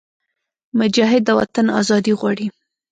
[0.79, 2.47] مجاهد د وطن ازادي غواړي.